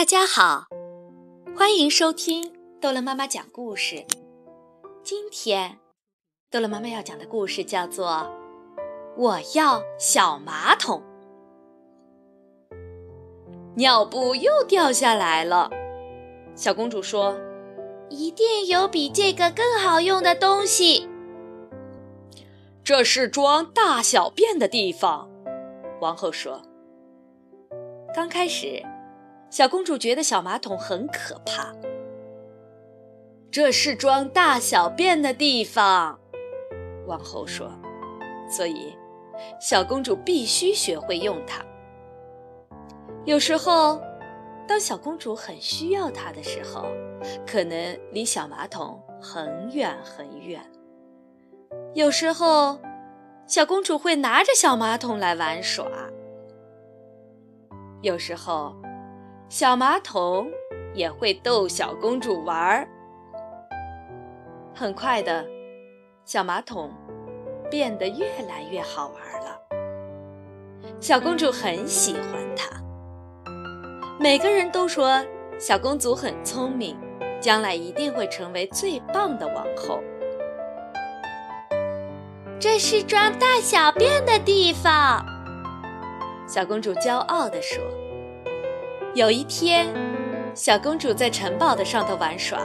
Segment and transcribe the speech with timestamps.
[0.00, 0.64] 大家好，
[1.54, 4.06] 欢迎收听逗乐妈妈讲故事。
[5.02, 5.76] 今天，
[6.50, 8.08] 逗乐妈妈要讲的故事叫做
[9.18, 11.02] 《我要小马桶》。
[13.76, 15.70] 尿布又掉下来了，
[16.54, 17.38] 小公主说
[18.08, 21.06] ：“一定有比这个更好用的东西。”
[22.82, 25.28] 这是装大小便的地方，
[26.00, 26.62] 王后说。
[28.14, 28.82] 刚开始。
[29.50, 31.74] 小公主觉得小马桶很可怕。
[33.50, 36.20] 这是装大小便的地方，
[37.08, 37.68] 王后说，
[38.48, 38.96] 所以
[39.60, 41.60] 小公主必须学会用它。
[43.24, 44.00] 有时候，
[44.68, 46.86] 当小公主很需要它的时候，
[47.44, 50.64] 可能离小马桶很远很远。
[51.92, 52.78] 有时候，
[53.48, 55.84] 小公主会拿着小马桶来玩耍。
[58.00, 58.76] 有时候。
[59.50, 60.48] 小马桶
[60.94, 62.88] 也会逗小公主玩儿。
[64.72, 65.44] 很快的，
[66.24, 66.94] 小马桶
[67.68, 69.60] 变得越来越好玩了。
[71.00, 72.70] 小公主很喜欢它。
[74.20, 75.20] 每个人都说
[75.58, 76.96] 小公主很聪明，
[77.40, 80.00] 将来一定会成为最棒的王后。
[82.60, 85.26] 这是装大小便的地方，
[86.46, 87.82] 小公主骄傲地说。
[89.12, 89.92] 有一天，
[90.54, 92.60] 小公主在城堡的上头玩耍。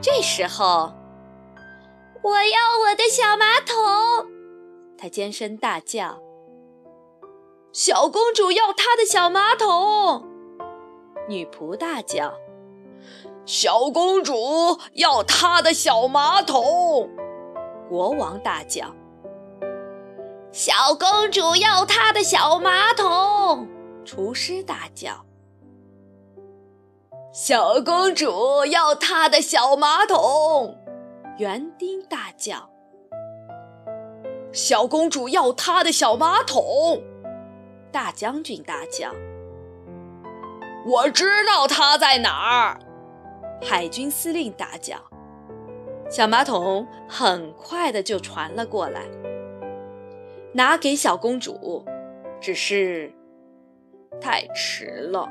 [0.00, 0.92] 这时候，
[2.22, 4.30] 我要我的小马桶！
[4.96, 6.20] 她尖声大叫。
[7.72, 10.24] 小公主要她的小马桶！
[11.28, 12.32] 女仆大叫。
[13.44, 17.10] 小公主要她的小马桶！
[17.88, 18.86] 国王大叫。
[20.52, 23.66] 小公主要她的小马桶！
[24.04, 25.24] 厨师大叫。
[27.32, 30.76] 小公主要她的小马桶，
[31.38, 32.68] 园丁大叫。
[34.50, 37.00] 小公主要她的小马桶，
[37.92, 39.14] 大将军大叫。
[40.84, 42.80] 我知道她在哪儿，
[43.62, 44.96] 海军司令大叫。
[46.10, 49.02] 小马桶很快的就传了过来，
[50.52, 51.84] 拿给小公主，
[52.40, 53.14] 只是
[54.20, 55.28] 太迟了。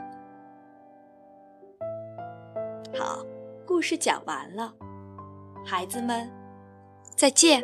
[2.97, 3.23] 好，
[3.65, 4.73] 故事讲完了，
[5.63, 6.29] 孩子们，
[7.15, 7.63] 再见。